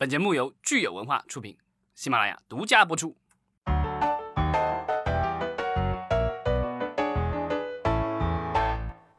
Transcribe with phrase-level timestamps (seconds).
[0.00, 1.58] 本节目由聚友文化出品，
[1.94, 3.14] 喜马拉雅独家播出。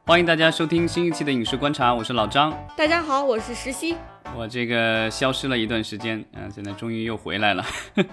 [0.04, 2.52] 欢迎大家收听新一期的《影视观察》，我是老张。
[2.76, 3.96] 大家好，我是石溪。
[4.36, 7.64] 我这个消失了一段时间，嗯，现在终于又回来了。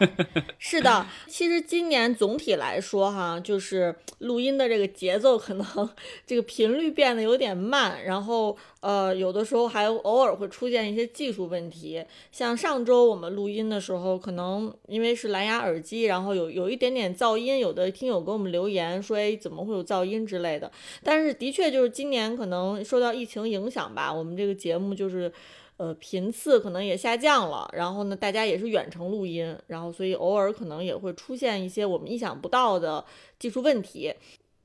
[0.59, 5.89] 是的，其实今年总体来说哈，就是录音的这个节奏可能
[6.25, 12.03] 这个频率变得有点慢，然后呃，有的时候还偶尔会出现一些技术问题。
[12.31, 20.69] 像上周我们录音的时候，可能因为是蓝牙耳机，然后有有一点点噪音，有的听友给我们留言说，哎，怎么会有噪音之类的。
[21.01, 25.31] 但是的确就是今年可能受到疫情影响吧，我们这个节目就是。
[25.79, 33.05] 呃，频次可能也下降了，然后呢，大家也是远程录音，然后所以偶尔可能也会出现一些我们意想不到的
[33.39, 34.13] 技术问题。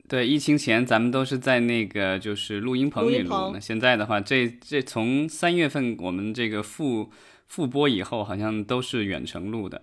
[0.08, 7.10] 对，疫情前咱们都是在那个就是录音棚里录，那现在的话，这这从三月份我们这个复
[7.46, 9.82] 复播以后，好像都是远程录的。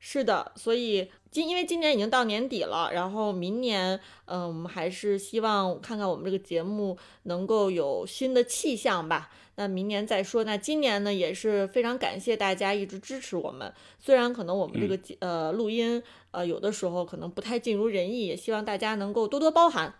[0.00, 9.30] 是的，所以今因为今年已经到年底了，然后明年，嗯，我们还是希望看看我们这个节目能够有新的气象吧。
[9.56, 10.44] 那明年再说。
[10.44, 13.72] 那今年呢，也是非常感谢大家一直支持我们。
[13.98, 19.94] 虽然可能我们这个呃录音呃有的时候可能不太尽如人意，也希望大家能够多多包涵。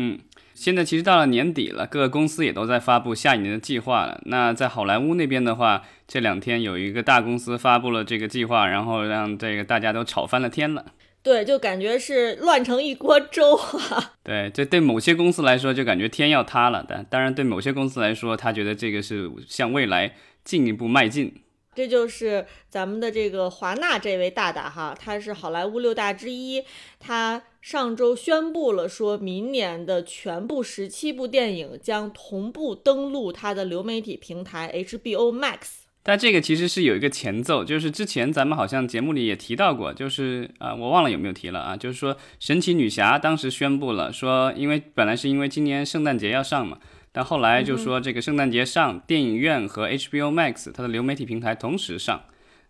[0.00, 0.16] 嗯，
[0.54, 4.20] 现在其实到了年底了，各个公司也都在发布下一年的计划了。
[4.26, 10.92] 那在好莱坞那边的话，这两天有一个大公司发布了这个计划，然后让这个大家都吵翻了天了。
[11.28, 14.14] 对，就感觉是乱成一锅粥啊！
[14.24, 16.82] 对，这对某些公司来说，就感觉天要塌了。
[16.88, 21.34] 但当然，对某些公司来说，他觉得这个是向未来进一步迈进。
[21.74, 26.64] 这就是咱们的这个华纳这位大大哈，他是好莱坞六大之一。
[26.98, 35.87] 他上周宣布了，说明年的全部十七部电影将同步登陆他的流媒体平台 HBO Max。
[36.08, 46.78] 但这个其实是有一个前奏，就是之前咱们好像节目里也提到过，就是啊，我忘了有没有提了啊，就是说神奇女侠当时宣布了，说因为本来是因为今年圣诞节要上嘛，
[47.12, 52.22] 但后来就说这个圣诞节上电影院和 HBO Max 它的流媒体平台同时上，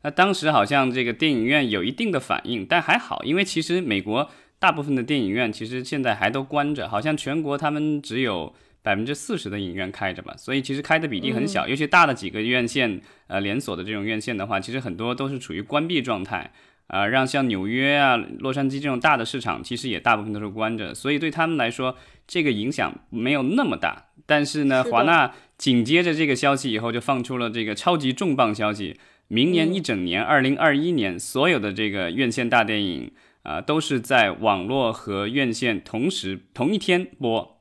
[0.02, 8.52] 那当时好像这个电影院有一定的反应，但还好，因为其实美国大部分的电影院其实现在还都关着，好像全国他们只有。
[8.88, 16.50] 百分之四十的影院开着吧，所以其实开的比例很小，尤其大的几个院线，呃，连锁的这种院线的话，其实很多都是处于关闭状态，
[16.86, 24.06] 啊，让像纽约啊、洛杉矶这种大的市场，其实也大部分都是关着，所以对他们来说，这个影响没有那么大。
[24.24, 33.12] 但是呢，华纳紧接着这个消息以后，就放出了这个超级重磅消息，明年一整年，二零二一年所有的这个院线大电影，
[33.42, 37.57] 啊，都是在网络和院线同时同一天播。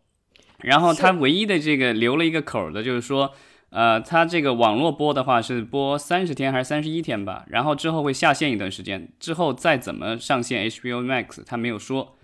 [0.63, 3.31] 然后它唯一的这个留了一个口的，就是说，
[3.69, 7.45] 呃，它这个网络播的话是播三十天还是三十一天吧？
[7.50, 12.17] 然后之后会下线一段时间，之后再怎么上线 HBO Max，它没有说，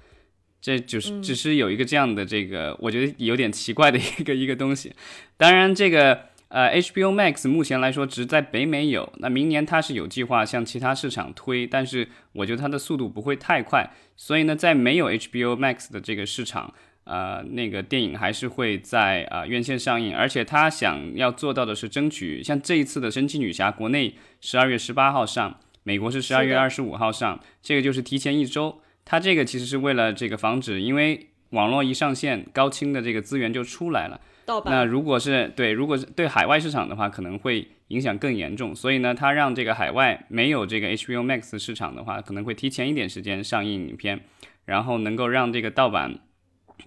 [0.59, 4.93] 这就是只是有一个这样的这个，我觉得有点奇怪的一个一个东西。
[5.38, 16.73] 当然，这个呃 HBO Max 目前来说只在北美有，那明年它是有计划向其他市场推，但是我觉得它的速度不会太快，所以呢，在没有 HBO Max 的这个市场。
[17.06, 28.80] 呃，那个电影还是会在啊院线上映，而且他想要做到的是争取像这一次的《神奇女侠》，国内十二月十八号上，美国是十二月二十五号上，这个就是提前一周。
[29.03, 34.22] 他这个其实是为了这个防止，因为网络一上线，高清的这个资源就出来了。
[34.66, 38.74] 那如果是对，如果是对海外市场的话，可能会影响更严重。
[38.74, 44.22] 所以呢，他让这个海外没有这个 HBO Max 市场的话，可能会提前一点时间上映影片，
[44.64, 46.20] 然后能够让这个盗版。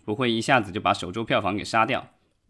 [0.04, 2.06] 不会一下子就把首周票房给杀掉。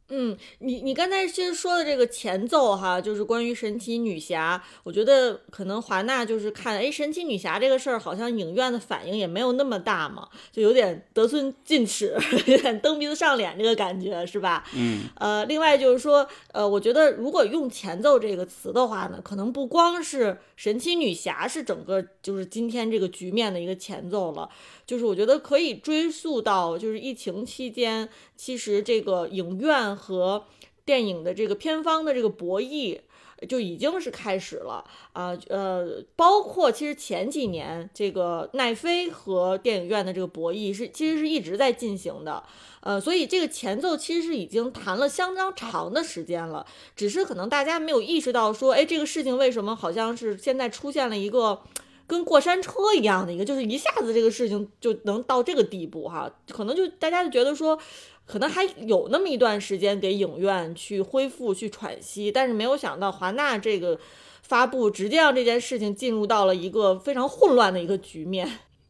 [0.08, 14.64] 嗯，你你刚才其实说的这个前奏哈，就是关于神奇女侠，我觉得可能华纳就是看，哎，神奇女侠这个事儿好像影院的反应也没有那么大嘛，就有点得寸进尺， 有点蹬鼻子上脸这个感觉是吧？
[14.74, 24.48] 嗯，呃，另外就是说，呃，我觉得如果用前奏这个词的话呢，可能不光是神奇女侠是整个就是今天这个局面的一个前奏了。
[24.86, 30.44] 就是我觉得可以追溯到，就是疫情期间，其实这个影院和
[30.84, 33.00] 电影的这个片方的这个博弈
[33.48, 42.42] 就已经是开始了啊，呃，包括其实前几年这个奈飞和电影院的这个博弈是其实是一直在进行的，
[42.80, 46.64] 呃，所以这个前奏其实是已经谈了相当长的时间了，
[46.94, 51.62] 只是可能大家没有意识到说，哎，这个事情为什么好像是现在出现了一个。
[52.08, 57.76] 跟过山车一样的一个，就是一下子这个事情就能到这个地步哈，可能就大家就觉得说，
[58.26, 63.98] 可能还有那么一段时间给影院去恢复、去喘息，但是没有想到华纳这个
[64.42, 68.48] 发布，直接让这件事情进入到了一个非常混乱的一个局面。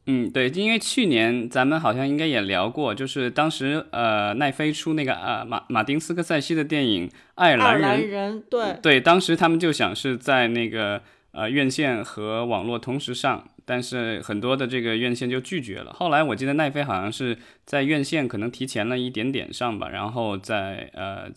[0.08, 11.02] 嗯，对，因为去年咱们好像应该也聊过，就是当时呃奈飞出那个呃马马丁斯科塞西的电影《爱尔兰人》，对对，当时他们就想是在那个
[11.36, 13.48] 呃院线和网络同时上。
[13.68, 15.92] 但是很多的这个院线就拒绝了。
[15.92, 21.28] 后来我记得奈飞好像是在院线可能提前了一点点上吧，然后在呃，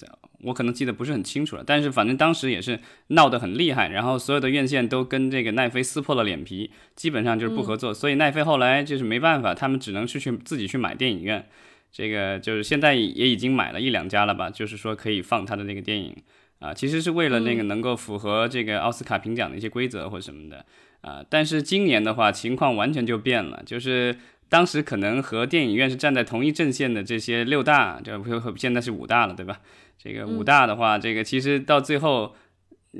[0.43, 1.63] 我可能记得不是很清楚了。
[1.65, 7.91] 但是反正当时也是闹得很厉害，然后所有的院线都跟这个奈飞撕破了脸皮，基本上就是不合作。
[7.91, 11.43] 所以奈飞后来就是没办法，他们只能是去自己去买电影院。
[11.91, 16.15] 这个就是现在也已经买了一两家了吧，就是说可以放他的那个电影
[16.59, 20.65] 啊，其实是为了那个能够符合这个奥斯卡评奖的一些规则或什么的。
[21.01, 23.63] 啊，但是今年的话，情况完全就变了。
[23.65, 24.17] 就是
[24.49, 29.59] 当时可能和电影院是站在同一阵线的这些六大，这不现在是五大了，对吧？
[29.97, 32.35] 这个五大的话，这个其实到最后。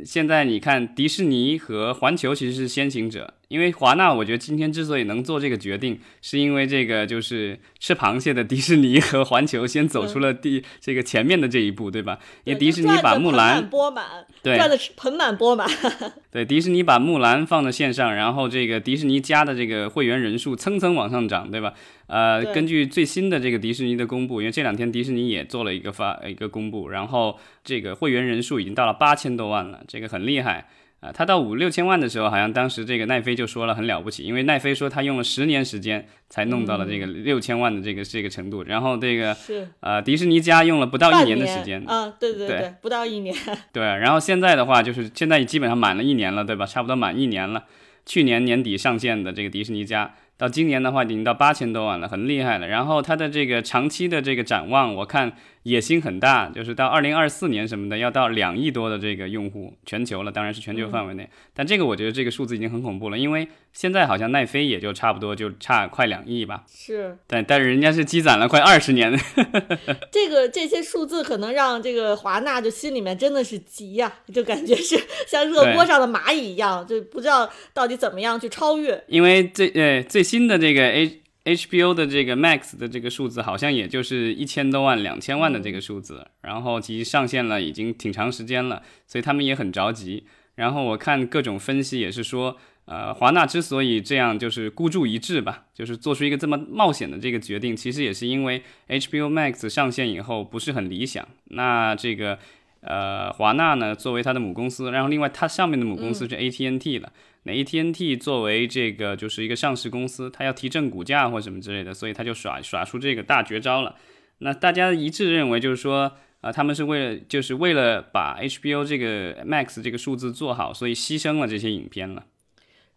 [0.06, 12.20] 现在你看，迪士尼和环球其实是先行者，因为华纳，我觉得今天之所以能做这个决定，是因为这个就是吃螃蟹的迪士尼和环球先走出了第这个前面的这一步，对吧？
[12.44, 14.06] 因为迪士尼把木兰钵满，
[14.44, 15.68] 对，赚的盆满钵满。
[16.32, 21.74] 对，迪士尼把木兰放在线上，然后这个迪士尼加的这个会员人数蹭蹭往上涨，对吧？
[22.06, 30.68] 呃，根据最新的这个迪士尼的公布，因为这两天迪士尼也做了一个发一个公布，然后这个会员人数已经到了八千多万了，这个很厉害
[31.00, 31.12] 啊！
[31.12, 43.36] 他到五六千万的时候，好像当时这个奈飞就说了很了不起，因为奈飞说他用了十年时间才弄到了这个六千万的这个这个程度，然后这个是呃迪士尼家用了不到一年的时间，啊，对对对，不到一年，
[43.72, 46.66] 对，然后现在的话就是现在基本上满了一年了，对吧？
[46.66, 47.64] 差不多满一年了，
[48.06, 50.14] 去年年底上线的这个迪士尼家。
[50.40, 52.68] 到今年的话，已经到八千多万了，很厉害了。
[52.68, 55.34] 然后它的这个长期的这个展望，我看。
[55.64, 61.30] 野心很大，就是到二零二四年什么的，要到两亿多的这个用户，全球了，当然是全球范围内。
[61.54, 66.64] 但这个我觉得这个数字已经很恐怖了，因为现在好像奈飞也就差不多就差快两亿吧。
[66.66, 69.14] 是，但但是人家是积攒了快二十年。
[70.10, 74.98] 这个这些数字可能让这个华纳就心里面真的是急呀，就感觉是
[75.28, 79.04] 像热锅上的蚂蚁一样，就不知道到底怎么样去超越。
[79.08, 81.20] 因为最呃最新的这个 H。
[81.46, 90.26] HBO 的这个 Max 的这个数字好像也就是一千多万、两千万的这个数字，然后其实上线了已经挺长时间了，所以他们也很着急。
[90.56, 101.28] 然后我看各种分析也是说，呃，华纳之所以这样就是孤注一掷吧，就是做出一个这么冒险的这个决定，其实也是因为 HBO Max 上线以后不是很理想。
[101.46, 102.38] 那这个
[102.82, 107.12] 呃华纳呢，作为它的母公司，然后另外它上面的母公司是 AT&T 了。
[107.44, 113.96] 那 AT&T 作为这个就是一个上市公司，它要提振股价或什么之类的，所以它就耍耍出这个大绝招了。
[114.40, 122.26] 那大家一致认为就是说，啊，他们是为了就是为了把 HBO 这个 Max 这个数字做好，所以牺牲了这些影片了。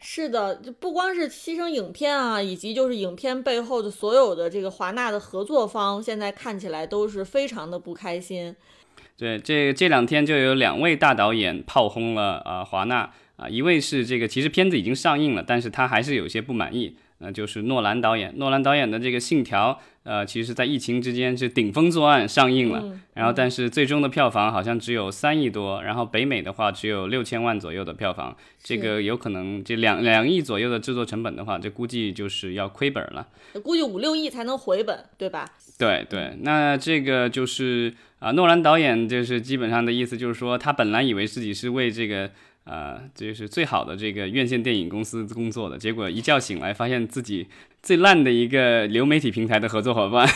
[0.01, 8.57] 是的，就不光是牺牲影片啊，以及就是影片背后的所有的这个华纳的合作方，现在看起来都是非常的不开心。
[9.17, 13.13] 对，这这两天就有两位大导演炮轰了啊华纳。
[13.43, 18.33] 啊，一位是这个，其实片子已经上映了，但是他还是有些不满意，那就是诺兰导演。
[18.37, 19.73] 诺兰导演的这个《信条》，
[20.05, 33.27] 呃，其实在疫情之间是顶风作案上映了，然后但是最终的票房好像只有三亿多，然后北美的话只有六千万左右的票房，这个有可能这两两亿左右的制作成本的话，这估计就是要亏本了，
[33.65, 35.51] 估计五六亿才能回本，对吧？
[35.77, 42.31] 对对，那这个就是啊，诺兰导演就是基本上的意思就是说，他本来以为自己是为这个。
[42.65, 47.49] 啊，这是最好的这个院线电影公司工作的结果，一觉醒来发现自己
[47.83, 50.29] 最烂的一个流媒体平台的合作伙伴，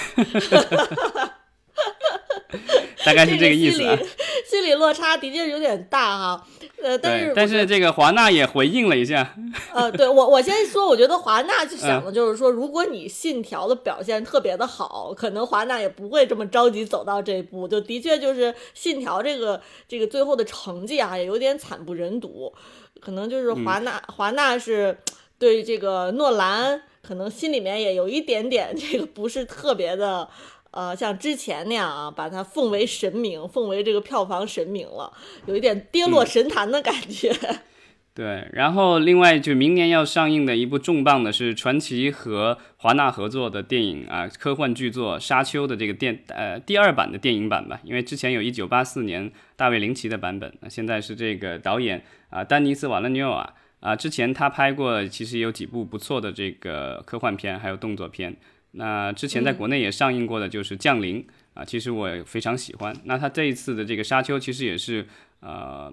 [3.05, 3.97] 大概是这个意思啊。
[4.45, 6.47] 心理落差的确有点大哈。
[6.83, 9.35] 呃，但是但是这个华纳也回应了一下。
[9.73, 17.67] 呃，对我我先说，我觉得华纳就想的就是说，如果你信条的表现特别的好，可能华纳也不会这么着急走到这一步。
[17.67, 22.53] 就的确就是信条这个这个最后的成绩啊，也有点惨不忍睹。
[23.01, 24.99] 可能就是华纳华纳是
[25.39, 30.29] 对这个诺兰，可能心里面也有一点点这个不是特别的。
[30.77, 35.11] 呃，像之前那样啊，把它奉为神明，奉为这个票房神明了，
[35.47, 37.35] 有一点跌落神坛的感觉。
[38.13, 58.37] 对，然后另外就明年要上映的一部重磅的是传奇和华纳合作的电影啊，科幻巨作《沙丘》的这个电呃第二版的电影版吧，因为之前有一九八四年大卫林奇的版本，现在是这个导演啊丹尼斯瓦伦纽瓦啊，之前他拍过其实有几部不错的这个科幻片，还有动作片。
[58.77, 61.23] 那之前在国内也上映过的就是《降临》
[61.55, 62.95] 啊，其实我非常喜欢。
[63.05, 65.07] 那他这一次的这个《沙丘》其实也是
[65.41, 65.93] 呃，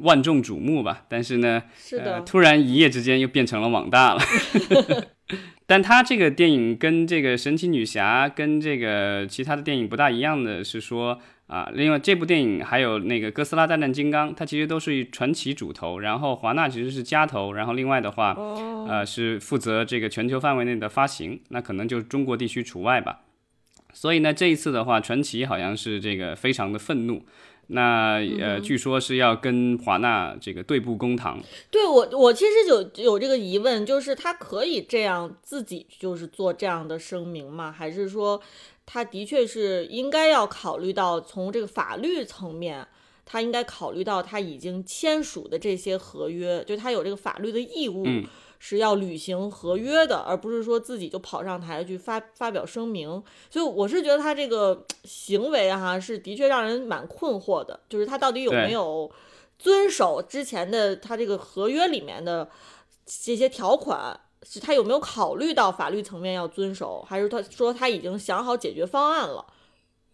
[0.00, 1.04] 万众瞩目吧。
[1.08, 4.20] 但是呢，是的，呃，突然一夜之间又变成了网大了。
[5.66, 11.18] 但他这个电影跟这个神奇女侠跟这个其他的电影不大一样的是说
[11.52, 18.34] 啊，另外这部电影还有那个哥斯拉大战金刚，它其实都是传奇主投，然后华纳其实是加投，然后另外的话，
[18.88, 23.20] 呃，是负责这个全球范围内的发行，那可能就是中国地区除外吧。
[23.92, 27.22] 所以呢，这一次的话，传奇好像是这个非常的愤怒。
[27.68, 31.38] 那呃，据说是要跟华纳这个对簿公堂。
[31.70, 37.70] 对我，我其实有有这个疑问，就是他可以这样自己就是做这样的声明吗？
[37.70, 38.40] 还是说
[38.86, 42.86] 他的确是应该要考虑到从这个法律层面，
[43.24, 48.04] 他应该考虑到他已经签署的这些合约，就他有这个法律的义务。
[48.64, 53.20] 是要履行合约的，而不是说自己就跑上台去发发表声明。
[53.50, 59.10] 所以我是觉得他这个行为哈，是的确让人蛮困惑的，就是他到底有没有
[59.58, 62.48] 遵守之前的他这个合约里面的
[63.04, 69.44] 这些条款，是他有没有考虑到法律层面要遵守，还是他说他已经想好解决方案了？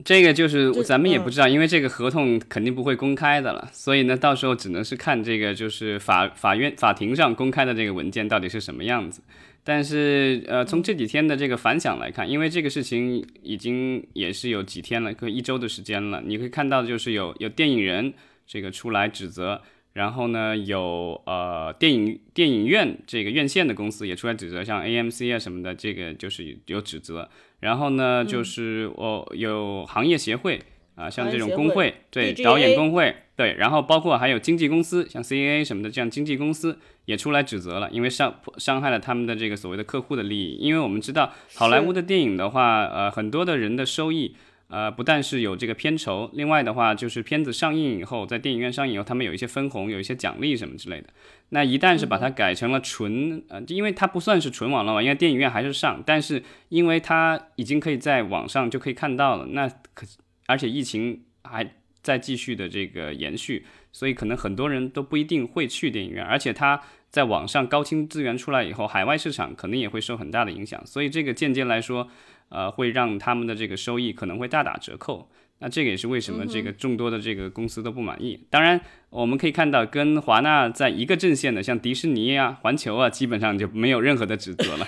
[0.04, 9.20] 这个就是咱们也不知道，因为这个合同肯定不会公开的了，所以呢，到时候只能是看这个就是法法院法庭上公开的这个文件到底是什么样子。
[9.64, 18.14] 但是呃，从这几天的这个反响来看，因为这个事情已经也是有几天了，可一周的时间了，你可以看到就是有有电影人
[18.47, 19.61] 这个出来指责。
[19.95, 27.28] 然后呢，有呃电影电影院这个院线的公司也出来指责，像 AMC 啊什么的，这个就是有指责。
[27.61, 30.61] 然后呢，就是我有行业协会
[30.95, 40.59] 啊，像这种工会，对导演工会，对，然后包括还有经纪公司，像 CAA 什么的这样经纪公司也出来指责了，因为伤伤害了他们的这个所谓的客户的利益。
[40.59, 44.37] 因为我们知道好莱坞的电影的话，呃，很多的人的收益。
[44.68, 51.08] 呃，不但是有这个片酬，另外的话就是片子上映以后，在电影院上映以后，他们有一些分红，有一些奖励什么之类的。
[51.48, 60.06] 那一旦是把它改成了纯，呃，因为它不算是纯网络嘛，因为电影院还是上，但是因为它已经可以在网上就可以看到了，那可
[60.46, 72.10] 而且疫情还在继续的这个延续，所以可能很多人都不一定会去电影院，而且它在网上高清资源出来以后，海外市场可能也会受很大的影响，所以这个间接来说。
[72.48, 75.28] 呃，会让他们的这个收益可能会大打折扣。
[75.60, 78.46] 那这个也是为什么这个众多的这个公司都不满意。
[78.48, 84.86] 当然，我们可以看到跟华纳在一个阵线的，像迪士尼啊、环球啊，基本上就没有任何的指责了。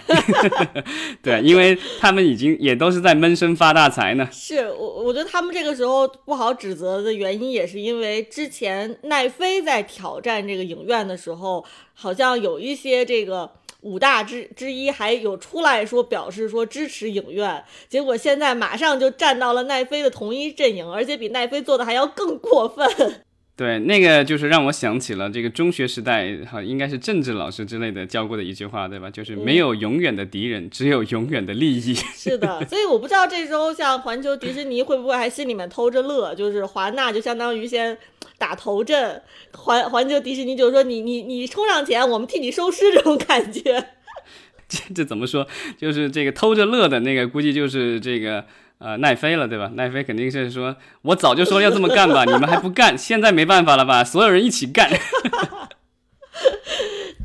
[1.20, 4.28] 对，因为他们已经也都是在闷声发大财呢。
[4.30, 13.50] 是我，我觉得他们这个时候不好指责的原因，也是因为之前奈飞在挑战这个影院的时候，好像有一些这个。
[13.82, 23.24] 五大之之一还有出来说表示说支持影院，结果现在马上就站到了奈飞的同一阵营，而且比奈飞做的还要更过分。
[23.60, 29.10] 对，那个就是让我想起了这个中学时代哈，应该是政治老师之类的教过的一句话，对吧？
[29.10, 31.92] 就是没有永远的敌人，只有永远的利益。
[32.16, 37.98] 是的，所以我不知道这时候像环球迪士尼会不会还心里面偷着乐，就是华纳就相当于先
[38.38, 39.20] 打头阵，
[39.52, 43.88] 环环球迪士尼就是说你你你冲上前，我们替你收尸这种感觉。
[44.70, 45.46] 这这怎么说？
[45.76, 48.46] 就是这个偷着乐的那个，估计就是这个。
[48.80, 49.70] 呃，奈飞了，对吧？
[49.74, 54.02] 奈飞肯定是说，我早就说要这么干吧，你们还不干，现在没办法了吧？
[54.02, 54.90] 所有人一起干。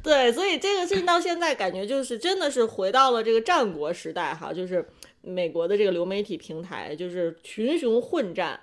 [0.03, 4.85] 对，所以这个事情到现在感觉就是真的是回到了这个战国时代哈，就是
[5.21, 8.59] 美国的这个流媒体平台就是群雄混战，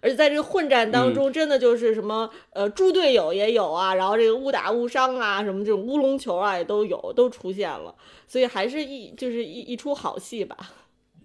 [0.00, 7.94] 而且在这个混战当中，真的就是什么呃猪队友也有啊，然后这个误打误伤啊，什么这种乌龙球啊也都有，都出现了，
[8.26, 10.56] 所以还是一就是一一出好戏吧。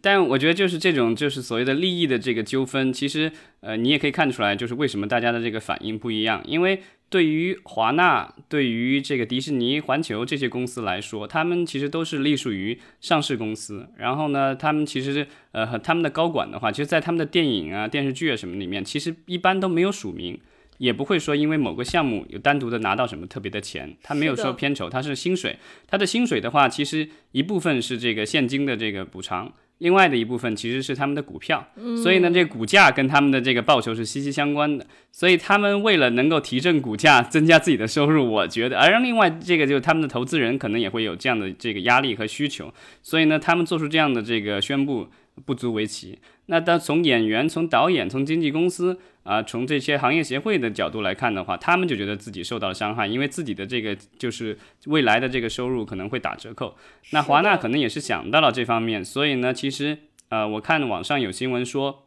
[0.02, 6.42] 但我觉得就是这种就是所谓的利益的这个纠纷，其实呃你也可以看出来，就是为什么大家的这个反应不一样。
[6.46, 13.88] 因为对于华纳、对于这个迪士尼、环球这些公司来说，他们其实都是隶属于上市公司。
[13.98, 20.38] 然后呢，他们其实呃他们的高管的话，其实，在他们的电影啊、电视剧啊什么里面，其实一般都没有署名，
[20.80, 25.58] 也不会说因为某个项目有单独的拿到什么特别的钱，他没有说片酬，他是薪水。
[25.88, 29.54] 他的薪水的话，其实一部分是这个现金的这个补偿。
[29.80, 31.68] 另外的一部分其实是他们的股票，
[32.04, 34.86] 所以呢，这股价跟他们的这个报酬是息息相关的。
[35.12, 42.74] 所以他们为了能够提振股价，增加自己的收入，我觉得，而另外这个就是他们的投资人可能也会有这样的这个压力和需求。
[43.04, 45.08] 所以呢，他们做出这样的这个宣布
[45.46, 46.18] 不足为奇。
[46.48, 56.76] 那当从演员、从导演、从经纪公司啊，从这些行业协会的角度来看的话，他们就觉得自己受到了伤害，因为自己的这个就是未来的这个收入可能会打折扣。
[57.12, 59.98] 那华纳可能也是想到了这方面，所以呢，其实
[60.30, 62.06] 呃，我看网上有新闻说，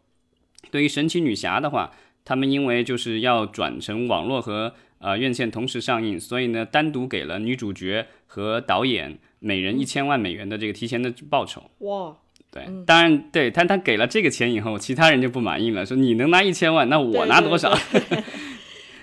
[0.71, 1.93] 对于神奇女侠的话，
[2.25, 11.71] 他们因为就是要转成网络和呃院线同时上映，所以呢单独给了女主角和导演每人一千万美元的这个提前的报酬。
[11.79, 12.17] 哇，
[12.53, 17.73] 对，当然对他他给了这个钱以后，其他人就不满意了，说你能拿一千万，那我拿多少？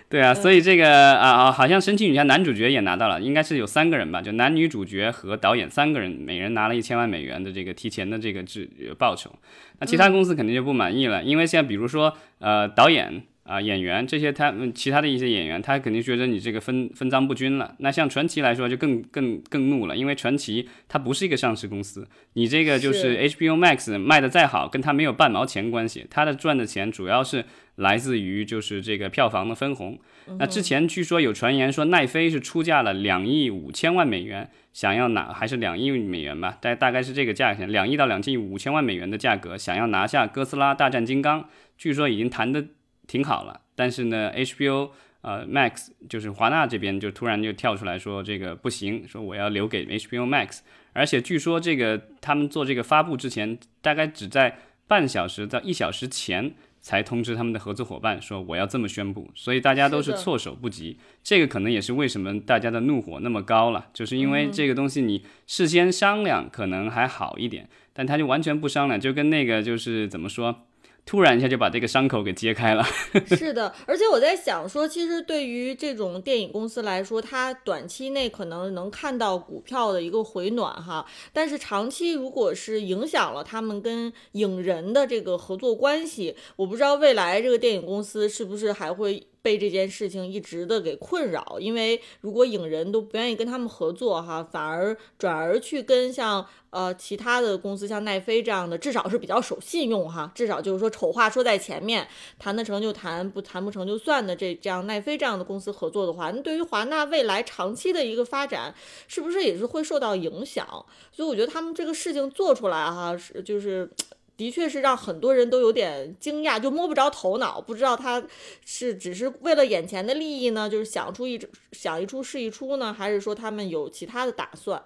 [0.09, 9.31] 对 啊，所以这个啊啊，好像《神奇女侠》男主角也拿到了，应该是有三个人吧，就男女主角和导演三个人，每人拿了一千万美元的这个提前的这个制报酬。
[9.79, 17.73] 那其他公司肯定就不满意了，因为现在比如说呃导演啊演员这些，他们其他的一些演员，他肯定觉得你这个分分赃不均了。
[17.79, 27.45] 那像传奇来说就更更更怒了，因为传奇它不是一个上市公司，你这个就是 HBO Max 卖的再好，跟他没有半毛钱关系，他的赚的钱主要是。
[27.77, 29.99] 来自于就是这个票房的分红。
[30.39, 41.41] 那之前据说有传言说奈飞是出价了两亿五千万美元，想要拿还是两亿美元吧，大大概是这个价钱，两亿到两亿五千万美元的价格，想要拿下《哥斯拉大战金刚》，
[41.77, 42.65] 据说已经谈的
[43.07, 43.61] 挺好了。
[43.73, 50.59] 但是呢，HBO 呃 Max 就是华纳这边就突然就跳出来说这个不行，说我要留给 HBO Max，
[50.93, 56.53] 而且据说这个他们做这个发布之前，大概只在半小时到一小时前。
[56.79, 60.97] 才通知他们的合作伙伴说我要这么宣布，所以大家都是措手不及。
[61.21, 70.66] 这个可能也是为什么大家的怒火那么高了，就是因为这个东西你事先商量可能还好一点，但他就完全不商量，就跟那个就是怎么说？
[71.07, 72.85] 突然一下就把这个伤口给揭开了。
[73.35, 89.25] 是的，而且我在想说，其实对于这种电影公司来说，它短期内可能能看到股票的一个回暖哈，但是长期如果是影响了他们跟影人的这个合作关系，我不知道未来这个电影公司是不是还会。
[89.47, 102.05] 被这件事情一直的给困扰，因为如果影人都不愿意跟他们合作哈，反而转而去跟像呃其他的公司，像奈飞这样的，至少是比较守信用哈，至少就是说丑话说在前面，
[102.37, 108.75] 谈得成就谈，不谈不成就算的这这样奈飞这样的公司合作的话，那对于华纳未来长期的一个发展，
[109.07, 110.67] 是不是也是会受到影响？
[111.09, 113.89] 所以我觉得他们这个事情做出来哈，是就是。
[114.37, 118.23] 的确是让很多人都有点惊讶，就摸不着头脑，不知道他
[118.63, 121.39] 是只是为了眼前的利益呢，就是想出一
[121.71, 124.79] 想一出是一出呢，还是说他们有其他的打算？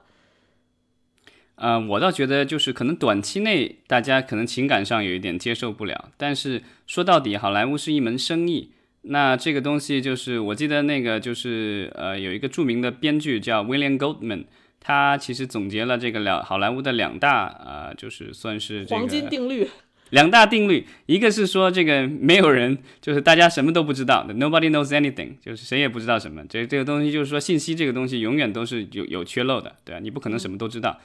[1.56, 14.46] 呃，我倒觉得就是可能短期内大家可能情感上有一点接受不了，但是说到底，好莱坞是一门生意，那这个东西就是我记得那个就是呃有一个著名的编剧叫 William Goldman。
[14.82, 19.66] 他其实总结了这个两好莱坞的两大啊，就是算是黄金定律。
[20.10, 26.44] 两大定律，一个是说这个没有人，就是大家什么都不知道的，nobody knows anything，就是谁也不知道什么。
[26.50, 31.00] 这这个东西就是说信息这个东西永远都是有有缺漏的，对啊，你不可能什么都知道。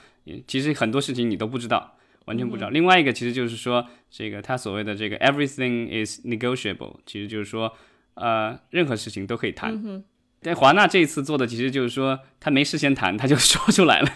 [0.48, 2.70] 其实很多事情你都不知道，完全不知道。
[2.70, 7.72] 另外一个其实就是说这个他所谓的这个 everything is negotiable，其实就是说
[8.14, 10.02] 呃任何事情都可以谈。
[10.46, 14.08] 但华纳这一次做的其实就是说，他没事先谈，他就 说出来了。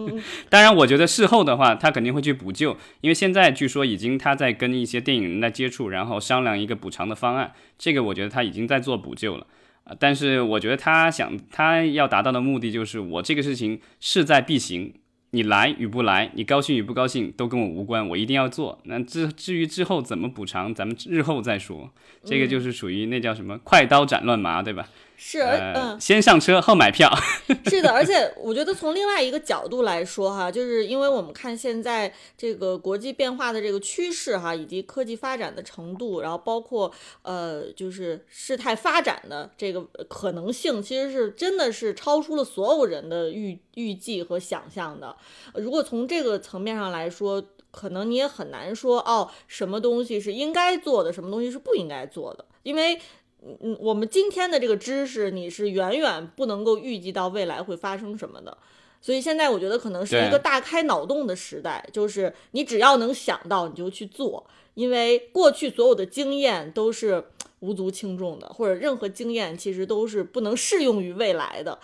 [0.50, 7.54] 当然，我觉得事后的话，他肯定会去补救，因为现在据说已经他在跟一些电影人在接触，然后商量一个补偿的方案。
[7.78, 9.46] 这个我觉得他已经在做补救了。
[9.84, 14.92] 啊，但是我觉得他想他要达到的目的就是，我这个事情势在必行，
[15.30, 18.78] 你来与不来，你高兴与不高兴都跟我无关，我一定要做。
[18.84, 21.90] 那至至于之后怎么补偿，咱们日后再说。
[22.24, 24.86] 这个就是属于那叫什么快刀斩乱麻，对吧？
[25.20, 27.12] 是，嗯，先上车后买票。
[27.66, 36.90] 是的，而且我觉得从另外一个角度来说，哈，就是因为我们看现在这个国际变化的这个趋势，哈，以及科技发展的程度，然后包括
[37.22, 45.16] 呃，就是事态发展的这个可能性，其实是真的是超出了所有人的预预计和想象的。
[45.54, 52.96] 如果从这个层面上来说，可能你也很难说哦，什么东西是应该做的，什么东西是不应该做的，因为。
[53.42, 58.56] 嗯我们今天的这个知识，你是远远不能够预计到未来会发生什么的，
[59.00, 67.24] 所以现在我觉得可能是一个大开脑洞的时代，就是你只要能想到你就去做，因为过去所有的经验都是
[67.60, 71.78] 无足轻重的，或者任何经验其实都是不能适用于未来的。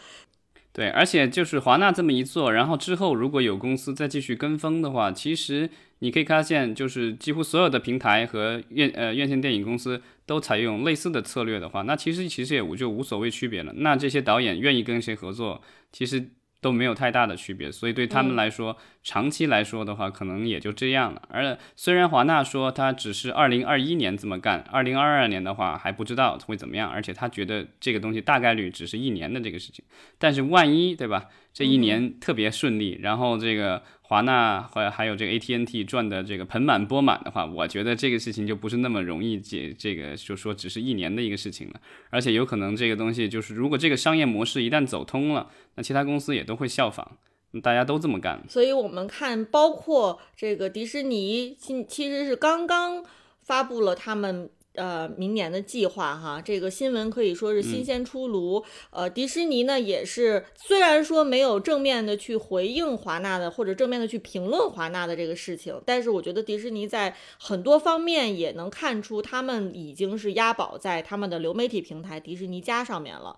[0.75, 13.73] 对，而且就是华纳这么一做，然后之后如果有公司再继续跟风的话，其实你可以发现，就是几乎所有的平台和院呃院线电影公司都采用类似的策略的话，那其实其实也无就无所谓区别了。
[13.77, 16.31] 那这些导演愿意跟谁合作，其实。
[16.65, 21.21] 都没有太大的区别，所以对他们来说，长期来说的话，可能也就这样了。
[21.29, 29.85] 而虽然华纳说他只是二零二一年这么干，二零二二年的话还不知道会怎么样，而且他觉得这个东西大概率只是一年的这个事情。
[30.17, 31.27] 但是万一，对吧？
[31.53, 47.17] 这一年特别顺利，然后这个华纳和还有这个 ATNT 赚的这个盆满钵满的话，我觉得这个事情就不是那么容易解，这个就说只是一年的一个事情了，而且有可能这个东西就是如果这个商业模式一旦走通了，那其他公司也都会效仿，
[47.63, 48.43] 大家都这么干。
[48.47, 53.03] 所以我们看，包括这个迪士尼，其其实是刚刚
[53.43, 54.51] 发布了他们。
[54.75, 58.65] 呃，明年的计划哈，这个新闻可以说是新鲜出炉。
[58.91, 73.37] 呃，迪士尼呢也是，虽然说没有正面的去回应华纳的，或者正面的去评论华纳的这个事情，但是我觉得迪士尼在很多方面也能看出，他们已经是押宝在他们的流媒体平台迪士尼加上面了。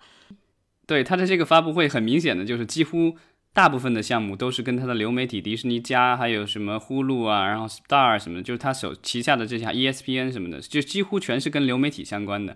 [0.87, 3.17] 对，他的这个发布会很明显的就是几乎。
[3.57, 12.55] 大部分的项目都是跟它的流媒体迪士尼加，还有什么呼噜啊，然后 Star 什么的，就是它手旗下的这些 ESPN 什么的，就几乎全是跟流媒体相关的。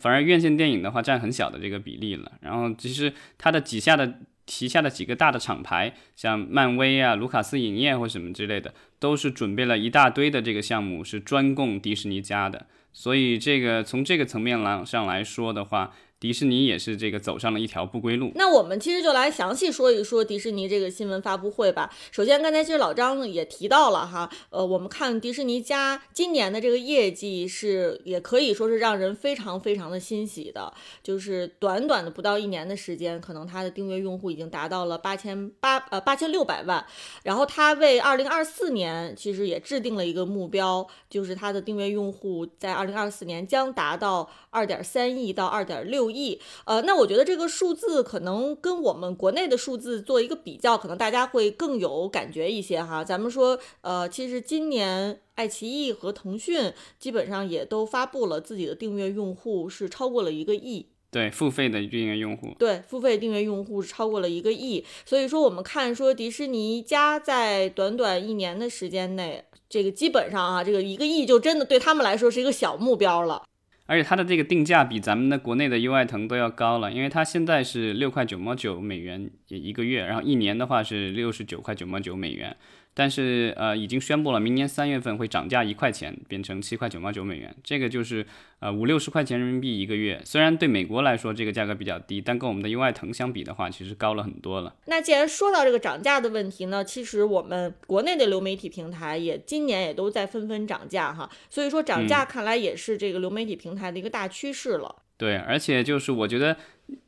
[0.00, 2.32] 反而院线电影的话占很小的这个比例了。
[2.40, 4.12] 然后其实它的旗下的
[4.44, 12.66] 旗下的几个大的厂牌，像漫威啊、卢卡斯影业或什么之类的，都是准备了一大堆的这个项目是专供迪士尼加的。
[12.92, 15.92] 所以这个从这个层面来上来说的话。
[16.20, 18.30] 迪士尼也是这个走上了一条不归路。
[18.34, 21.90] 那我们其实就来详细说一说迪士尼这个新闻发布会吧。
[22.12, 30.70] 首先，刚才其实老张也提到了哈，呃，我们看迪士尼家今年的这个业绩是也可以说是让人非常非常的欣喜的。
[31.02, 36.84] 就是短短的不到一年的时间，可能它的订阅用户已经达到了八千八呃八千六百万。
[37.22, 46.09] 然后它为二零二四年其实也制定了一个目标，就是它的订阅用户在二零二四年将达到二点三亿到二点六。
[46.10, 53.02] 亿，呃，那我觉得这个数字可能跟我们国内的数字做一个比较，可能大家会更有感觉一些哈。
[53.04, 64.84] 咱们说，呃，其实今年爱奇艺和腾讯基本上也都发布了自己的订阅用户是超过了一个亿，对，付费的订阅用户，对，付费订阅用户是超过了一个亿。
[65.04, 73.42] 所以说，我们看说迪士尼家在短短一年的时间内，这个基本上啊，这个一个亿就真的对他们来说是一个小目标了。
[73.90, 82.56] 而且它的这个定价比咱们的国内的优爱腾都要高了，因为它现在是六块九毛九美元一个月，然后一年的话是六十九块九毛九美元。
[82.92, 87.54] 但是呃，已经宣布了，明年三月份会涨价一块钱，变成七块九毛九美元。
[87.62, 88.26] 这个就是
[88.58, 90.20] 呃五六十块钱人民币一个月。
[90.24, 94.74] 虽然对美国来说这个价格比较低，但跟我们的优爱腾相比的话，其实高了很多了。
[94.86, 101.30] 那既然说到这个涨价的问题呢，其实我们国内的流媒体平台也今年也都在纷纷涨价哈。
[101.48, 104.96] 所以说涨价看来也是这个流媒体平台的一个大趋势了。
[105.16, 106.56] 对，而且就是我觉得。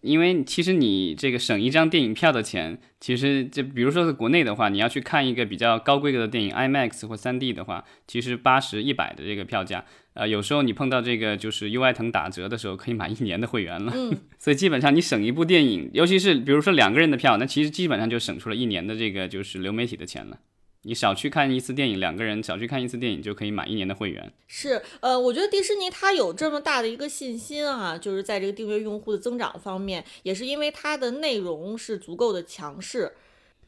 [0.00, 13.92] 因为其实你这个省一张电影票的钱，其实就比如说是国内的话，你要去看一个比较高规格的电影，IMAX 或 3D 的话，其实八十一百的这个票价，呃，有时候你碰到这个就是优爱腾打折的时候，可以买一年的会员了。
[13.94, 20.38] 嗯， 所以基本上你省一部电影，尤其是比如说两个人的票，那其实基本上就省出了一年的这个就是流媒体的钱了。
[20.84, 24.32] 你少去看一次电影，两个人少去看一次电影就可以买一年的会员。
[24.48, 33.12] 是，呃，我觉得迪士尼它有这么大的一个信心啊，就是在这个订阅用户的增长方面，也是因为它的内容是足够的强势。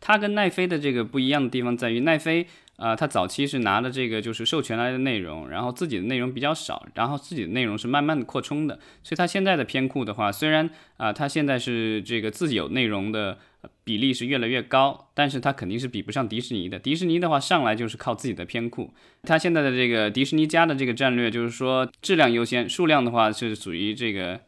[0.00, 8.74] 它跟奈飞的这个不一样的地方在于，奈飞啊，它早期是拿的这个就是授权来的内容，然后自己的内容比较少，然后自己的内容是慢慢的扩充的，
[9.04, 13.38] 所以它现在的片库的话，虽然啊，它现在是这个自己有内容的。
[13.84, 16.78] 比例是越来越高，但是它肯定是比不上迪士尼的。
[16.78, 18.92] 迪士尼的话，上来就是靠自己的片库。
[19.22, 24.40] 它现在的这个迪士尼家的这个战略，就是说质量优先，数量的话是属于这个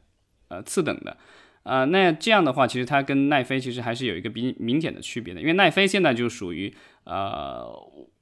[0.49, 1.17] 呃次等的。
[1.63, 5.41] 呃，那这样的话，其实它跟奈飞其实还是有一个比明显的区别的。
[5.41, 7.67] 因为奈飞现在就属于呃，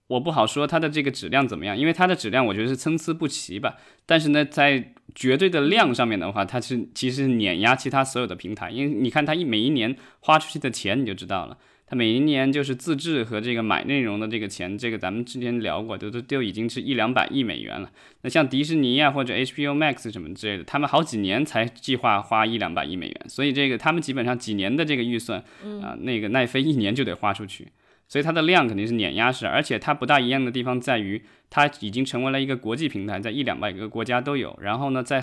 [0.09, 3.77] 我不好说它的这个质量怎么样，因为它的质量我觉得是参差不齐吧。
[4.05, 17.91] 但是呢，在绝对的量上面的话，它是其实碾压其他所有的平台，因为你看它一每一年花出去的钱你就知道了，它每一年就是自制和这个买内容的这个钱，这个咱们之前聊过，都都都已经是一两百亿美元了。
[18.21, 25.43] 那像迪士尼啊或者 HBO Max 什么之类的，他们好几年才计划花一两百亿美元，所以这个他们基本上几年的这个预算
[25.83, 27.69] 啊，那个奈飞一年就得花出去。
[28.15, 34.57] 所以它的量肯定是碾压式，而且它不大一样的地方在于，它已经成为了一个国际平台，在一两百个国家都有。
[34.63, 35.21] 然后呢，在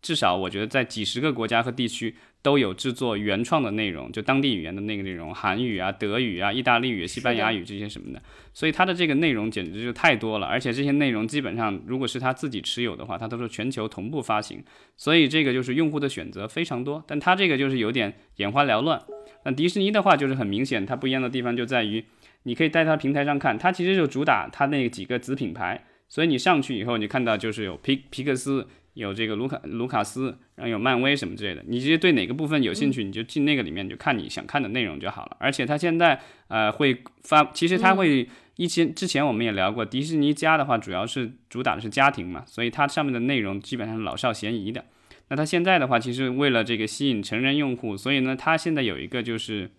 [0.00, 8.22] 至少我觉得在几十个国家和地区都有制作原创的内容，就当地语言的那个内容，韩语啊、德语啊、意大利语、西班牙语这些什么的。
[8.54, 14.62] 所以它的这个内容简直就太多了，而且这些内容基本上如果是他自己持有的话，它都是全球同步发行。
[14.96, 19.02] 所以这个就是用户的选择非常多，但它这个就是有点眼花缭乱。
[19.44, 22.04] 那迪士尼的话就是很明显，它不一样的地方就在于。
[22.44, 31.62] 你可以在它平台上看，它其实就主打它那几个子品牌，所以你上去以后，你看到就是有皮皮克斯、有这个卢卡卢卡斯，然后有漫威什么之类的。
[31.66, 35.36] 你其实对哪个部分有兴趣，你就进那个里面，就看你想看的内容就好了。
[35.40, 44.84] 而且它现在呃会发，其实它会一些之前我们也聊过，迪士尼家的话主要是主打的是家庭嘛，所以它上面的内容基本上是老少咸宜的。
[45.28, 49.70] 那它现在的话，其实为了这个吸引成人用户，所以呢，它现在有一个就是。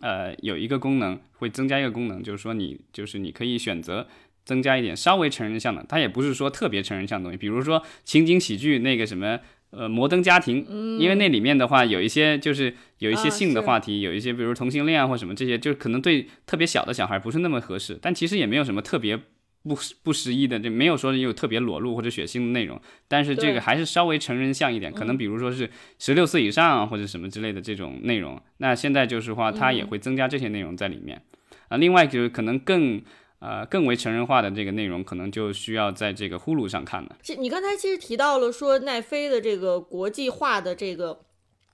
[0.00, 4.06] 呃，有一个功能会增加一个功能，就是说你就是你可以选择
[4.44, 10.66] 增加一点稍微成人向的，它也不是说特别成人向的东西，比如说情景喜剧那个什么呃摩登家庭，
[10.98, 19.20] 因为那里面的话有一些就是有一些性的话题，有一些比如同性恋啊或什么这些，就可能对特别小的小孩不是那么合适，但其实也没有什么特别。
[19.64, 28.38] 不不适宜的，这没有说有特别裸露或者血腥的内容，但是这个还是稍微成人向一点，可能比如说是十六岁以上或者什么之类的这种内容。
[28.58, 31.22] 那现在就是话，它也会增加这些内容在里面
[31.68, 31.78] 啊。
[31.78, 33.02] 另外就是可能更
[33.38, 37.16] 呃更为成人化的这个内容，可能就需要在这个呼噜上看了。
[37.22, 41.20] 这你刚才其实提到了说奈飞的这个国际化的这个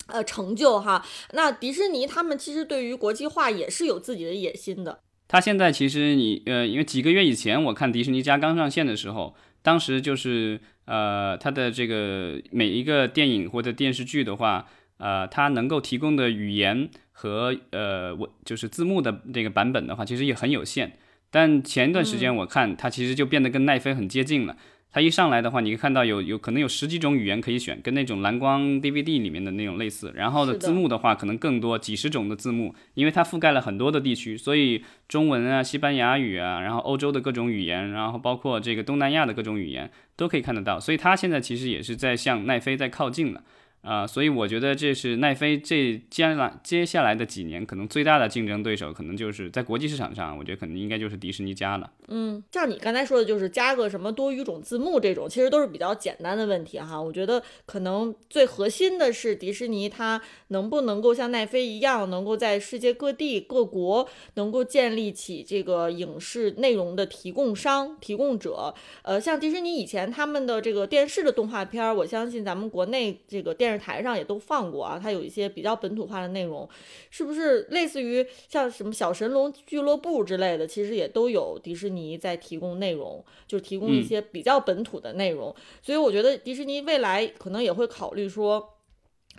[0.06, 5.00] 呃成就哈，那迪士尼他们其实对于国际化也是有自己的野心的。
[5.30, 14.66] 它现在其实你呃，因为几个月以前我看迪士尼家刚上线的时候，当时就是呃，它的这个每一个电影或者电视剧的话，
[14.98, 20.98] 呃，它能够提供的语言和呃我就是字幕的这个版本的话，其实也很有限。
[21.30, 24.56] 但前一段时间我看它其实就变得跟奈飞很接近了。
[24.92, 30.12] 它一上来的话，你可以看到有有可能有十几种语言可以选，跟那种蓝光 DVD 里面的那种类似。
[30.16, 40.80] 然后的字幕的话，可能更多，几十种的字幕，因为它覆盖了很多的地区，所以中文啊、西班牙语啊，然后欧洲的各种语言，然后包括这个东南亚的各种语言都可以看得到。
[40.80, 43.44] 所以它现在其实也是在向奈飞在靠近了。
[43.82, 51.90] 啊，所以我觉得这是奈飞这接来接下来的几年可能最大的竞争对手，可能就是在国际市场上，我觉得可能应该就是迪士尼加了。
[52.08, 57.00] 嗯，像你刚才说的，就是加个什么多语种字幕这种，其实都是比较简单的问题哈。
[57.00, 68.74] 我觉得可能最核心的是迪士尼它能不能够像奈飞一样，能够在世界各地各国能够建立起这个影视内容的提供商、提供者。
[69.04, 73.69] 呃，像迪士尼以前他们的这个电视的动画片，我相信咱们国内这个电。
[73.70, 76.68] 电视台上也都放过啊，它有一些比较本土化的内容，
[77.08, 80.66] 是不是类似于像什么小神龙俱乐部之类的？
[80.66, 85.54] 其实也都有迪士尼在提供内容，就是提供一些比较本土的内容。
[85.80, 88.74] 所以我觉得迪士尼未来可能也会考虑说，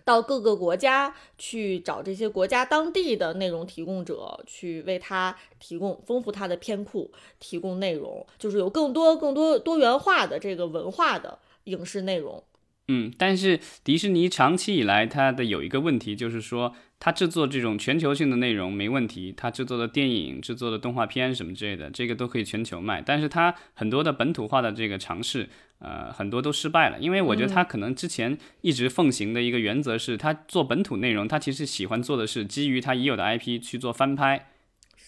[0.06, 12.42] 到各个国家去找这些国家当地的内容提供者，去为他提供丰富他的片库，提供内容，就是有更多更多多元化的这个文化的影视内容。
[12.88, 23.02] 嗯，但是迪士尼长期以来它的有一个问题，就是说它制作这种全球性的内容没问题，它制作的电影、制作的动画片什么之类的，这个都可以全球卖。
[23.02, 25.48] 但是它很多的本土化的这个尝试，
[25.80, 27.00] 呃，很多都失败了。
[27.00, 34.48] 因为我觉得它可能之前一直奉行的一个原则是，它做本土内容，它其实喜欢做的是基于它已有的 IP 去做翻拍。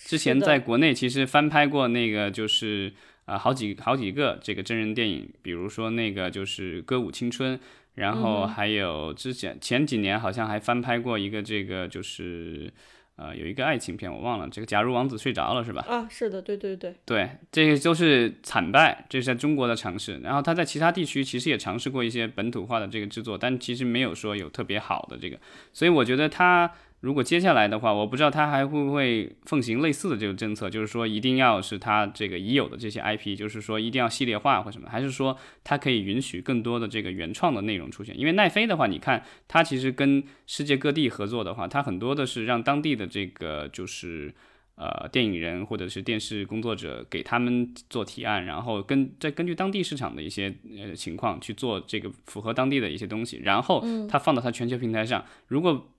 [0.06, 2.94] 之前在国内其实翻拍过那个就是。
[3.26, 7.58] 啊，好几好几个这个真人电影，比如说那个就是《歌舞青春》，
[7.96, 12.72] 然后还有之前前几年好像还翻拍过一个这个就是，
[13.16, 15.86] 呃，有一个爱情片我忘了，这个《假如王子睡着了》是吧？
[15.88, 20.20] 啊，是的，对对对，对，这些都是惨败，这是在中国的尝试。
[20.20, 25.40] 然后他在其他地区其实也尝试过一些本土化的这个制作，但其实没有说有特别好的这个，
[25.72, 26.72] 所以我觉得他。
[27.04, 38.18] 如果接下来的话，我不知道他还会不会奉行类似的这个政策，就是说一定要是他这个已有的这些 IP，就是说一定要系列化或什么，还是说它可以允许更多的这个原创的内容出现？
[38.18, 44.34] 因为奈飞的话，你看它其实跟世界各地合作的话，它很多的是让当地的这个就是
[44.76, 55.90] 呃电影人或者是电视工作者给他们做提案，然后跟再根据当地市场的一些呃情况去做这个符合当地的一些东西，然后它放到它全球平台上，如果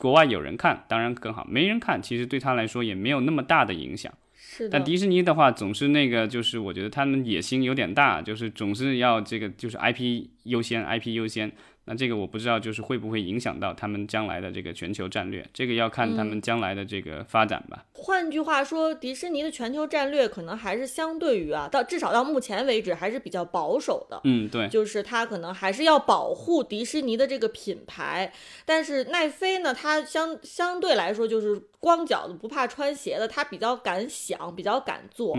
[0.00, 4.10] 国外有人看，当然更好；没人看，其实对他来说也没有那么大的影响。
[4.34, 4.66] 是。
[4.70, 11.52] 但迪士尼的话，总是那个，就是我觉得他们野心有点大，就是总是要这个，就是 IP 优先，IP 优先。
[11.90, 15.44] 那这个我不知道，就是会不会影响到他们将来的这个全球战略？
[15.52, 17.84] 这个要看他们将来的这个发展吧。
[17.94, 24.20] 换句话说，迪士尼的全球战略可能还是相对于啊，到至少到目前为止还是比较保守的。
[24.22, 28.32] 嗯，对，就是它可能还是要保护迪士尼的这个品牌。
[28.64, 35.36] 但是奈飞呢，它相相对来说就是光脚的不怕穿鞋的，它比较敢想，比较敢做。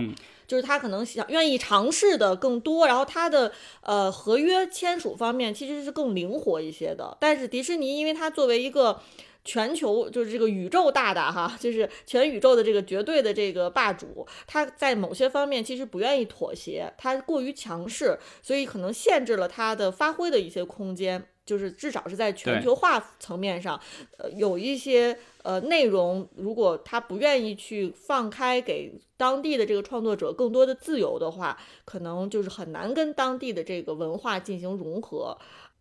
[0.52, 7.16] 就是他可能想愿意尝试的更多，然后他的呃合约签署方面其实是更灵活一些的。
[7.18, 9.00] 但是迪士尼，因为它作为一个
[9.46, 21.24] 全球就是这个宇宙大大哈，就是全宇宙的这个绝对的这个霸主，他在某些方面其实不愿意妥协，他过于强势，所以可能限制了他的发挥的一些空间。
[21.44, 23.80] 就是至少是在全球化层面上，
[24.18, 35.36] 呃，有一些呃内容，如果他不愿意去放开给当地的这个创作者更多的自由的话，可能就是很难跟当地的这个文化进行融合。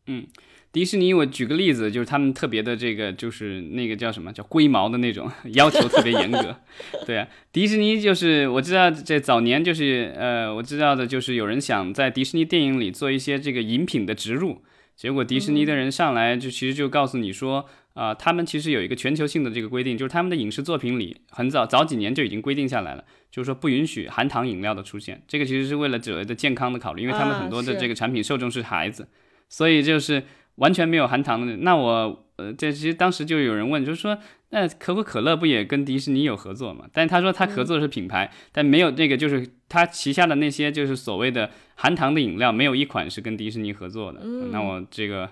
[0.08, 0.26] 嗯，
[0.72, 6.56] 迪士尼，我举个例子，就是他们特别的这个，就是那个叫什么叫龟毛的那种要求特别严格。
[7.06, 14.64] 对啊，迪士尼就是我知道这早年就是呃，我知道的就是有人想在迪士尼电影里做一些这个饮品的植入。
[15.02, 25.24] 结果迪士尼的人上来就其实就告诉你说，啊，他们其实有一个全球性的这个规定，就是他们的影视作品里很早早几年就已经规定下来了，就是说不允许含糖饮料的出现。
[25.28, 29.08] 这个其实是为了所谓的健康的考虑，因为他们很多的这个产品受众是孩子，
[29.50, 30.22] 所以就是
[30.58, 31.58] 完全没有含糖的。
[31.58, 34.20] 那我呃，这其实当时就有人问，就是说。
[34.52, 36.86] 那可口可乐不也跟迪士尼有合作嘛？
[36.94, 44.22] 但他说他合作的是品牌，但没有那个就是他旗下的那些就是所谓的含糖的饮料，没有一款是跟迪士尼合作的。
[44.52, 45.30] 那我这个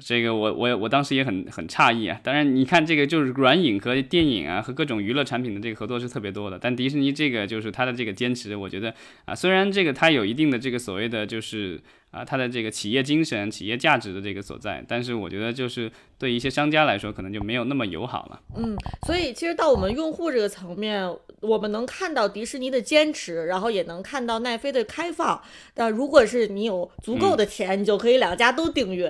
[0.00, 2.18] 这个我我我当时也很很诧异啊。
[2.22, 8.94] 当然你看这个就是软影和电影啊和各种娱乐产品的这个合作是特别多的，但迪士尼这个就是它的这个坚持，我觉得
[9.26, 11.80] 啊虽然这个它有一定的这个所谓的就是。
[12.10, 18.40] 啊，它的这个企业精神、企业价值的这个所在，但是我觉得就是对一些商家来说，可能就没有那么友好了。
[18.56, 21.08] 嗯，所以其实到我们用户这个层面，
[21.38, 25.40] 我们能看到迪士尼的坚持，然后也能看到奈飞的开放。
[25.72, 29.08] 但如果是你有足够的钱，你就可以两家都订阅；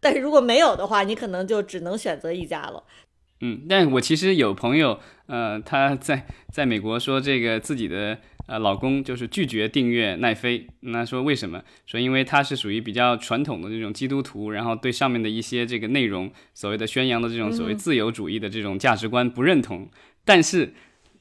[0.00, 2.84] 但是如果没有的话，你可能就只能选择一家了。
[3.40, 8.18] 嗯，但我其实有朋友，呃，他在在美国说这个自己的。
[8.48, 11.62] 呃，老公就是拒绝订阅奈飞，那说为什么？
[11.84, 19.90] 说因为他是属于比较传统的这种基督徒，然后对上面的一些这个内容，所谓的宣扬的这种所谓自由主义的这种价值观不认同。
[20.24, 20.72] 但是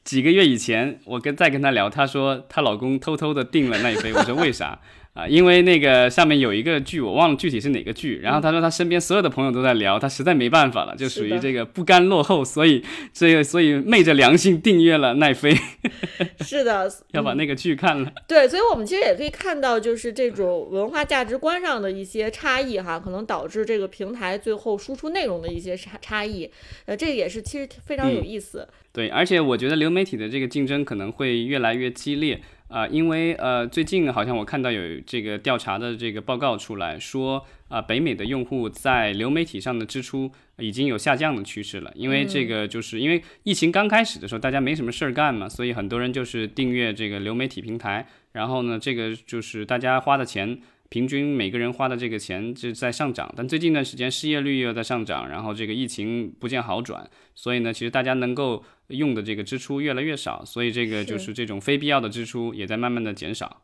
[0.05, 4.79] 几个月以前，我跟再跟他聊，他说她老公偷偷的订了奈飞，我说为啥？
[5.17, 8.19] 啊，因为那个下面有一个剧，我忘了具体是哪个剧。
[8.21, 15.57] 然后他说他身边所有的朋友都在聊，他实在没办法了，就属于这个不甘落后，所以这个所以昧着良心订阅了奈飞。
[16.45, 18.11] 是的， 要把那个剧看了。
[18.27, 26.47] 对，所以我们其实也可以看到，就是这种文化价值观上的一些差异哈，可能导致这个平台最后输出内容的一些差差异。
[26.85, 28.67] 呃，这个也是其实非常有意思。
[28.93, 32.39] 对，而且我觉得流媒体的这个竞争可能会越来越激烈。
[32.67, 41.91] 啊，因为呃，最近好像我看到有这个调查的这个报告出来说，啊，北美的用户在流媒体上的支出已经有下降的趋势了。
[41.95, 48.07] 因为这个就是因为疫情刚开始的时候，大家没什么事儿干嘛，所以很多人就是订阅这个流媒体平台。
[48.33, 50.59] 然后呢，这个就是大家花的钱。
[50.89, 63.63] 平均每个人花的这个钱就在上涨，但最近一段时间失业率又在上涨，然后这个疫情不见好转，所以呢，其实大家能够用的这个支出越来越少，所以这个就是这种非必要的支出也在慢慢的减少。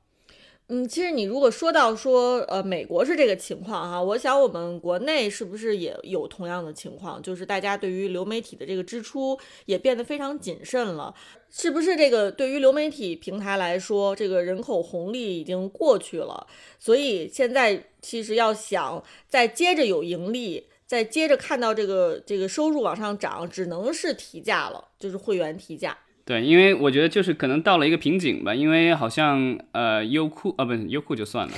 [0.69, 7.21] 嗯，其实你如果说到说，呃，美国是这个情况哈，我想我们国内是不是也有同样的情况？
[7.21, 11.13] 就是大家对于流媒体的这个支出也变得非常谨慎了，
[11.51, 11.97] 是不是？
[11.97, 16.47] 这个对于流媒体平台来说，这个人口红利已经过去了，
[16.79, 25.97] 所以现在其实要想再接着有盈利，再接着看到这个这个收入往上涨，只能是提价了，就是会员提价。
[26.25, 31.53] 对，因为我觉得就是可能到了一个瓶颈吧，因为好像呃优酷啊，不是优酷就算了，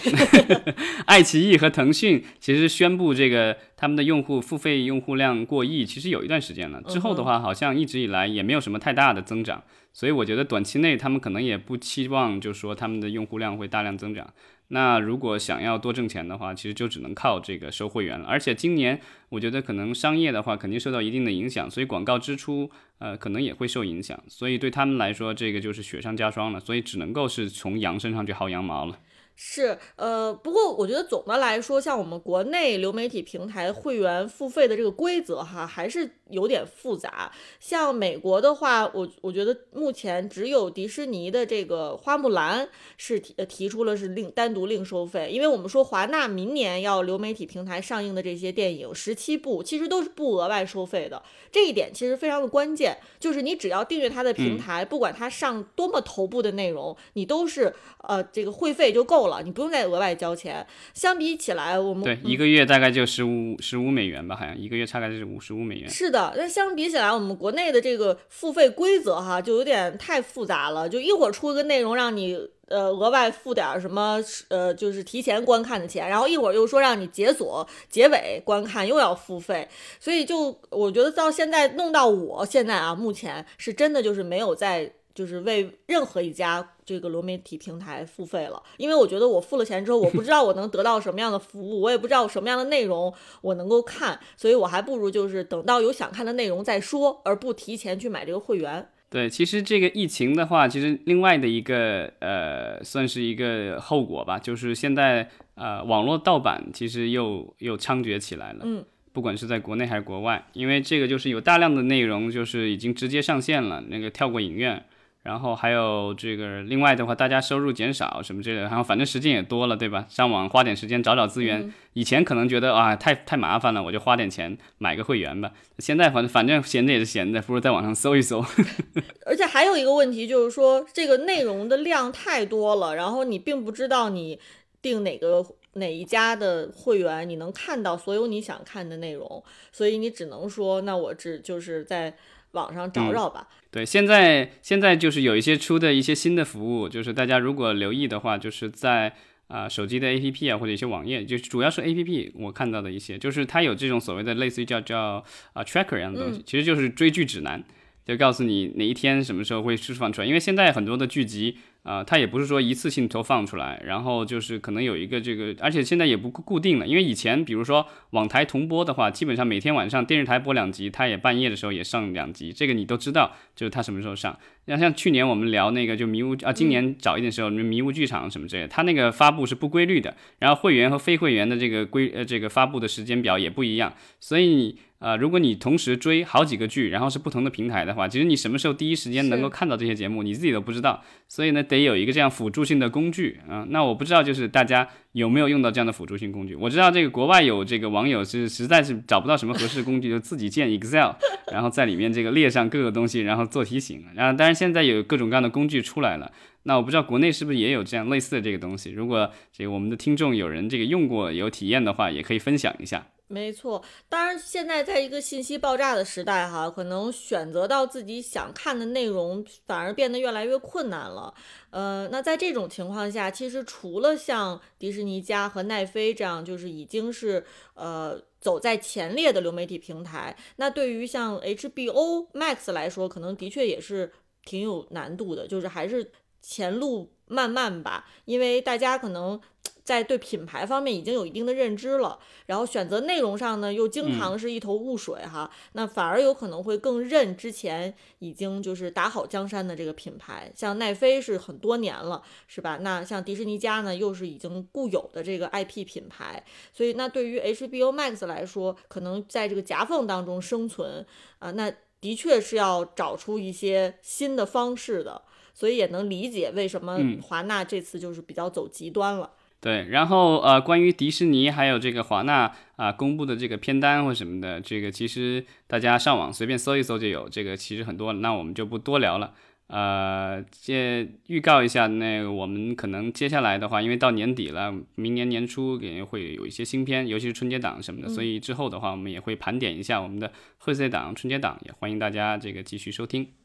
[1.05, 6.81] 爱奇艺和腾讯其实宣布这个他们的用户付费用户量过亿，其实有一段时间了。
[6.87, 14.27] 之后的话，好像一直以来也没有什么太大的增长，所以我觉得短期内他们可能也不期望，就是说他们的用户量会大量增长。
[14.69, 18.25] 那如果想要多挣钱的话，其实就只能靠这个收会员了。
[18.27, 18.99] 而且今年
[19.29, 24.19] 我觉得可能商业的话肯定受到一定的影响，所以广告支出呃可能也会受影响。
[24.27, 26.59] 所以对他们来说，这个就是雪上加霜了。
[26.59, 28.97] 所以只能够是从羊身上去薅羊毛了。
[29.37, 37.29] 是，呃，不过我觉得总的来说，像我们国内流媒体平台会员付费的这个规则哈，还是有点复杂。
[37.59, 51.21] 像美国的话，我我觉得目前只有迪士尼的这个花木兰是提提出了是另单独另收费，因为我们说华纳明年要流媒体平台上映的这些电影十七部，其实都是不额外收费的。
[51.51, 57.75] 这一点其实非常的关键，就是你只要订阅它的平台，不管它上多么头部的内容，你都是
[58.07, 59.24] 呃这个会费就够。
[59.27, 60.65] 了，你不用再额外交钱。
[60.93, 65.89] 相比起来，我们对一个月大概就十五十五美元吧，好像一个月大概是五十五美元。
[65.89, 70.87] 是的，那相比起来，我们国内的这个付费规则哈，就有点太复杂了。
[70.87, 74.19] 就一会儿出一个内容让你呃额外付点儿什么
[74.49, 79.67] 呃就是提前观看的钱，然后一会儿又说让你解锁结尾观看又要付费，
[79.99, 84.93] 所以就我觉得到现在弄到我现在啊，目前是真的就是没有在。
[85.15, 93.11] 就是为任何一家这个流媒体平台付费了，因为我觉得我付了钱之后，我不知道我能得到什么样的服务，我也不知道什么样的内容
[93.41, 98.87] 我能够看，所以我还不如就是等到有想看的内容再说，而不提前去买这个会员。
[99.09, 108.59] 对，其实这个疫情的话，其实另外的一个呃，算是一个后果吧，就是现在呃，网络盗版其实又又猖獗起来了。
[108.63, 108.85] 嗯。
[109.13, 114.85] 不管是在国内还是国外，因为这个就是有大量的内容就是已经直接上线了，那个跳过影院。
[115.25, 120.05] 然后还有这个，另外的话，大家收入减少什么之类的，然后反正时间也多了，对吧？
[120.07, 125.51] 上网花点时间找找资源，以前可能觉得啊太太麻烦了，我就花点钱买个会员吧。
[125.79, 128.45] 现在反正反正闲着也是闲着，不如在网上搜一搜。
[129.25, 134.39] 而且还有一个问题就是说，这个内容的量太多了，然后你并不知道你
[134.79, 142.15] 订哪个哪一家的会员，你能看到所有你想看的内容，所以你只能说，那我只就是在。
[142.55, 143.47] 网上找找吧。
[143.69, 149.13] 对，现在现在就是有一些出的一些新的服务，就是大家如果留意的话，就是在
[149.47, 157.63] 啊手机的 APP 啊或者一些网页，就主要是 APP，我看到的一些，就是它有这种所谓的类似于叫叫啊 tracker 一样的东西，其实就是追剧指南，
[158.05, 161.57] 就告诉你哪一天什么时候会释放出来，因为现在很多的剧集。
[161.85, 174.35] 啊，它也不是说一次性投放出来，然后就是可能有一个这个，而且现在也不固定了，因为以前比如说网台同播的话，基本上每天晚上电视台播两集，它也半夜的时候也上两集，这个你都知道，就是它什么时候上。
[174.67, 184.77] 像像去年我们聊那个就迷雾啊，今年早一点时候迷雾剧场什么之类的，它那个发布是不规律的，然后会员和非会员的这个规呃这个发布的时间表也不一样，所以。
[184.97, 191.03] 啊，如果你同时追好几个剧，然后是不同的平台的话，其实你什么时候第一时间能够看到这些节目，你自己都不知道。
[191.27, 193.67] 所以呢，得有一个这样辅助性的工具啊。
[193.69, 196.55] 那我不知道，就是大家有没有用到这样的辅助性工具？
[196.55, 201.11] 我知道这个国外有这个网友是实在是找不到什么合适的工具，就自己建 Excel，
[201.51, 204.03] 然后在里面这个列上各个东西，然后做提醒。
[204.15, 206.31] 然后当然现在有各种各样的工具出来了。
[206.63, 208.89] 那我不知道国内是不是也有这样类似的这个东西？
[208.89, 213.05] 如果这个我们的听众有人这个用过有体验的话，也可以分享一下。
[213.27, 221.33] 没错，当然现在在一个信息爆炸的时代，哈，可能选择到自己想看的内容反而变得越来越困难了。
[221.71, 227.43] 呃，那在这种情况下，其实除了像迪士尼家和奈飞这样，就是已经是
[227.73, 234.11] 呃走在前列的流媒体平台，那对于像 HBO Max 来说，可能的确也是
[234.45, 239.41] 挺有难度的，就是还是前路漫漫吧，因为大家可能。
[239.85, 242.17] 在对品牌方面已经有一定的认知了，
[242.47, 252.79] 然后选择内容上呢又经常是一头雾水哈，那反而有可能会更认之前已经就是打好江山的这个品牌，像奈飞是很多年了，是吧？
[252.81, 256.43] 那像迪士尼家呢又是已经固有的这个 IP 品牌，
[256.73, 261.05] 所以那对于 HBO Max 来说，可能在这个夹缝当中生存
[261.37, 261.71] 啊，那
[262.01, 265.21] 的确是要找出一些新的方式的，
[265.53, 269.31] 所以也能理解为什么华纳这次就是比较走极端了。
[269.61, 279.33] 对，然后呃，关于迪士尼还有这个华纳啊公布的这个片单或什么的，这个其实大家上网随便搜一搜就有，这个其实很多，那我们就不多聊了。
[279.67, 293.44] 呃，这预告一下，那个我们可能接下来的话，因为到年底了，明年年初也会有一些新片，尤其是春节档什么的，所以之后的话，我们也会盘点一下我们的贺岁档、春节档，也欢迎大家这个继续收听。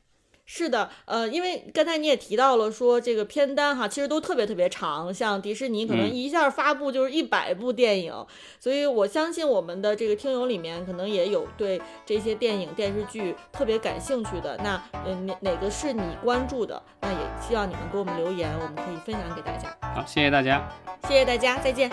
[0.53, 8.13] 是的，呃，因为刚才你也提到了说这个片单哈，其实都特别特别长，像迪士尼可能一下发布就是一百部电影，
[8.59, 16.83] 所以我相信我们的这个听友里面可能也有对这些电影电视剧特别感兴趣的，那嗯哪哪个是你关注的？
[17.01, 19.69] 那也希望你们给我们留言，我们可以分享给大家。
[19.95, 20.69] 好，谢谢大家，
[21.07, 21.89] 谢谢大家，再见。